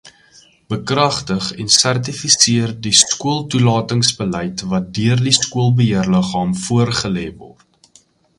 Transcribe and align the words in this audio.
Bekragtig 0.73 1.49
en 1.63 1.67
sertifiseer 1.75 2.73
die 2.87 2.93
skooltoelatingsbeleid 3.01 4.65
wat 4.73 4.89
deur 5.01 5.23
die 5.29 5.35
Skoolbeheerliggaam 5.41 6.57
voorgelê 6.65 7.29
word. 7.45 8.03